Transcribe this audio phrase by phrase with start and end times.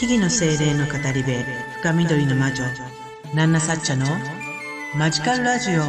[0.00, 1.30] 木々の精霊の語り部
[1.82, 2.64] 深緑の魔女
[3.34, 4.06] ナンナサッチャの
[4.96, 5.82] マジカルラジオ。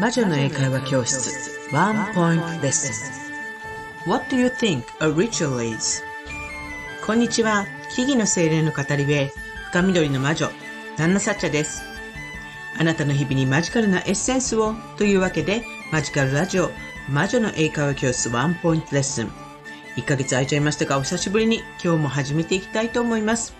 [0.00, 2.90] 魔女の英会話教室ワンポイントレッス
[4.04, 4.10] ン。
[4.10, 6.02] What do you think a ritual is?
[7.06, 9.30] こんにちは木々の精霊の語り部
[9.70, 10.50] 深緑の魔女
[10.98, 11.84] ナンナサッチャです。
[12.76, 15.62] あなたの日々にマジカルなエッセンスをというわけで
[15.92, 16.72] マジカルラジオ
[17.08, 19.45] 魔女の英会話教室ワンポイントレッスン。
[19.96, 23.54] 1ヶ月空いちゃいましたが、お久しぶりに今日も始めていきたいと思います。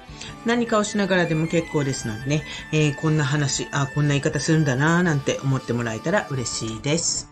[0.45, 7.31] 何かをしながらでも結構ですのでね、えー、こんな話、あ、こんな言い方するんだなぁなんて思ってもらえたら嬉しいです。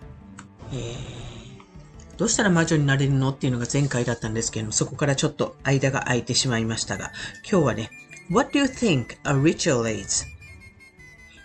[0.72, 7.12] えー、どうしたら魔女になれるのっていうのが前回だったんですけども、そこからちょっと間が空いてしまいましたが、
[7.48, 7.90] 今日はね、
[8.30, 10.26] What do you think a ritual is?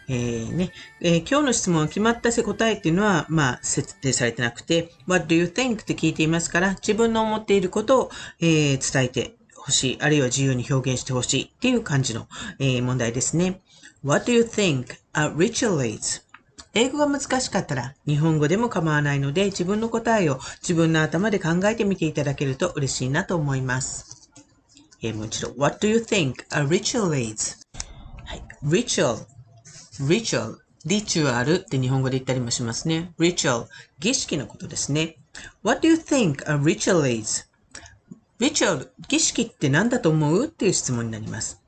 [0.10, 5.82] えー、ね、えー、今日の質問は決まった答えっていうのは、まあ、設定されてなくて、What do you think?
[5.82, 12.28] って聞いていますから、自分の思っていることを、えー、伝えてほしい、あるいは自由に表現してほしいっていう感じの、
[12.60, 13.62] え、問題ですね。
[14.04, 16.24] What do you think a ritual is?
[16.74, 24.30] 英語が難しかったら日本語でも構わないので自分の答えを自分の頭で考えてみていただけると嬉しいなと思います。
[25.02, 25.54] えー、もう一度。
[25.58, 27.58] What do you think a ritual is?
[28.26, 28.44] はい。
[28.64, 29.26] ritual
[30.00, 33.12] ritual, リチュアルって日本語で言ったりもしますね。
[33.20, 33.68] ritual,
[34.00, 35.18] 儀式のことですね。
[35.64, 37.48] What do you think a ritual is?
[38.40, 40.46] ritual, 儀式って何だと思う？
[40.46, 41.62] っていう質問になります。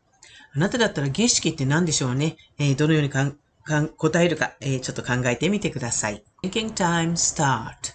[0.55, 2.37] あなただったら儀式って何でしょうね？
[2.57, 6.23] えー、どのようにかんかん答えるか、えー、ちょっと考えてみてください。
[6.43, 7.93] Thinking time start.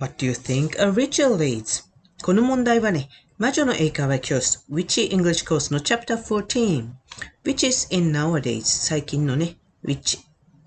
[0.00, 1.84] What do you think a ritual is?
[2.22, 6.88] この問題はね、魔女の英会話教室 Witchy English Course の Chapter 14
[7.44, 10.18] Witches in Nowadays 最近のね、Witch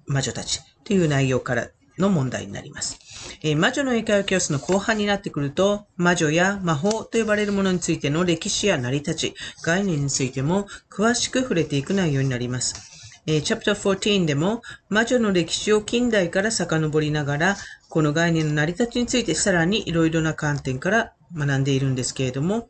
[0.06, 3.00] 魔女たちという内容からの問題になります。
[3.42, 12.92] えー、魔女の英会話教室の後半になってくると、魔女や魔法と呼ばれるものについての歴史や成り立ち、概念についても詳しく触れていく内容になります。
[13.28, 17.58] えー、チャプター14でも魔女の歴史を近代から遡りながら、
[17.92, 22.70] この概念の成り立ちについてさらにいろいろな観点から学んでいるんですけれども、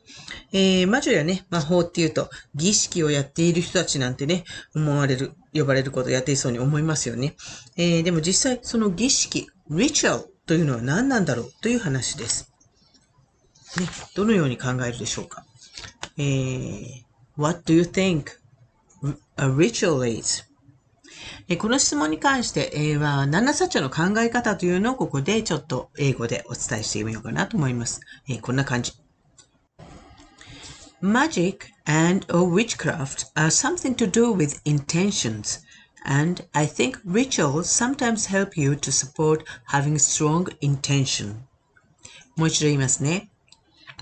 [0.51, 4.45] えー、魔女やね、魔法っていうと、儀式をやっている人たちなんてね、
[4.75, 7.35] 思われる、呼ばれることをやっていそうに思いますよね。
[7.77, 12.51] えー、でも実際、その儀式、ritual というのは何なんだろうという話です。
[13.79, 15.45] ね、どのように考えるでしょうか。
[16.17, 17.03] えー、
[17.37, 18.25] What do you think
[19.37, 20.50] a ritual is?
[21.57, 28.01] この質問に関して、えー、は、七サチャの考え方というのをここでちょっと英語でお伝えしてみようかなと思います。
[28.29, 28.93] えー、こんな感じ。
[31.01, 35.61] Magic and or witchcraft are something to do with intentions,
[36.05, 41.37] and I think rituals sometimes help you to support having strong intention.
[42.35, 43.31] もう一度言いますね。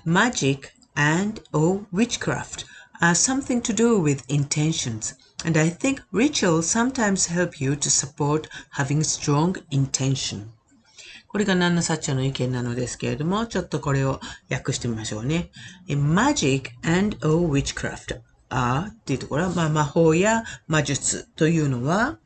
[0.05, 2.65] Magic and or witchcraft
[3.01, 8.48] are something to do with intentions, and I think rituals sometimes help you to support
[8.76, 10.48] having strong intention.
[11.28, 15.50] これがナンナサッチャの意見なのですけれども、ちょっとこれを訳してみましょうね。
[15.88, 18.20] magic and or witchcraft
[18.50, 22.18] are っていうところは、まあ、魔法や魔術というのは、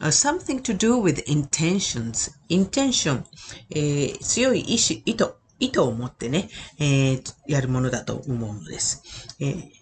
[0.00, 2.32] something to do with intentions.
[2.48, 3.22] intention、
[3.70, 9.36] えー、強い意志、意図、意図を持ってね、えー、やるものだと思うのです。
[9.40, 9.79] えー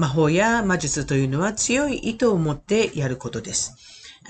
[0.00, 3.74] 魔法や魔術というのは強い意図を持ってやることです。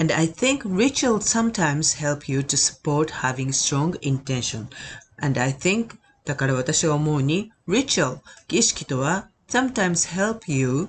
[0.00, 4.66] And I think rituals sometimes help you to support having strong intention.
[5.22, 5.91] And I think
[6.25, 10.88] だから私は思うに ritual 儀式とは sometimes help you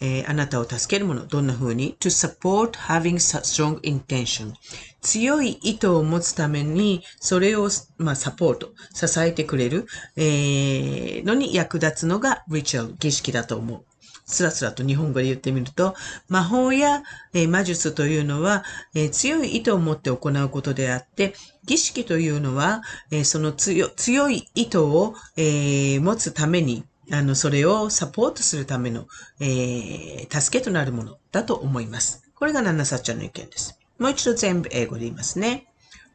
[0.00, 1.26] えー、あなたを助けるもの。
[1.26, 4.52] どんな風に ?to support having strong intention.
[5.00, 13.84] 強い意図を持つために、それを、まあ、サポート、支えてくれる、えー、のに役立つのが ritual、儀式だと思う。
[14.26, 15.94] スラスラと日本語で言ってみると、
[16.28, 18.64] 魔法や、えー、魔術というのは、
[18.94, 21.34] えー、強い意図を持って行うことであって、
[21.64, 22.82] 儀式というのは、
[23.12, 29.06] えー、その強強い意図を、え持つために、あの、それをサポートするための、
[29.40, 32.24] え助けとなるものだと思います。
[32.34, 33.78] これがナナサッチャの意見です。
[33.98, 35.68] もう一度全部英語で言いますね。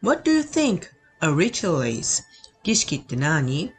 [0.03, 0.83] What do you think
[1.21, 2.23] a ritual is?
[2.63, 3.71] 儀式って何？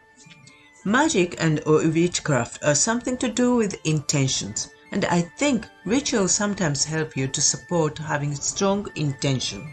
[0.86, 6.86] Magic and or witchcraft are something to do with intentions, and I think rituals sometimes
[6.86, 9.64] help you to support having strong intention.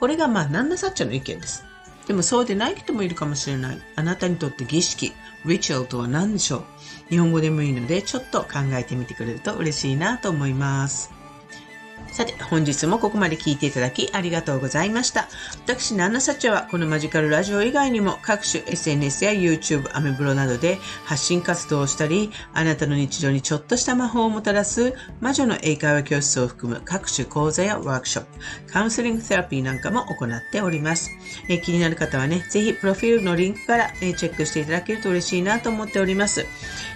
[0.00, 1.64] これがまあ、ナンナサッチャの意見です。
[2.06, 3.80] でもそうでない人もいるかもしれない。
[3.96, 5.12] あなたにとって儀式、
[5.44, 6.64] ritual とは何でしょう
[7.10, 11.10] 日本語でもいいのでちょっと考えてみてくれると嬉しいなと思います。
[12.11, 15.29] さて、本日もここまで聞いていただきありがとうございました。
[15.65, 31.11] 私、ナンナサチャはこのマジカルラジオ以外にも各種 SNS や YouTube、アメブロなどで発信活動をしたり、あなたの日常にちょっとした魔法をもたらす魔女の英会話教室を含む各種講座やワークショップ、カウンセリングセラピーなんかも行っております。
[31.47, 36.45] え、気になる方はね、ぜひプロフィールのリンクから、え、チェックしていただけると嬉しいなと思っております。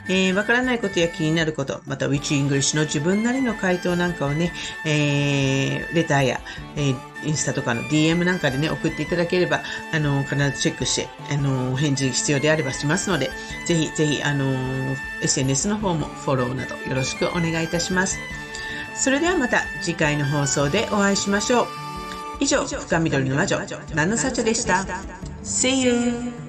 [0.10, 4.52] えー、わからないことや気になること、また Which English の自分なりの回答なんかをね、
[4.86, 6.42] えー、えレターや、
[6.76, 6.96] えー、
[7.26, 9.62] インスタとかの DM なんかでね、送っていただければ、
[9.94, 13.30] あの、必ずチェックして、あの、返事必要であればしますので、
[13.66, 14.46] ぜひぜひ、あの、
[15.22, 18.18] SNS の方もフォローなどよろしくお願いいたします。
[18.96, 21.68] それではまた次回の放送でお会いしましょう。
[22.40, 23.60] 以上、深緑の魔女、
[23.96, 24.86] ナノサチャでした。
[25.44, 26.43] See you!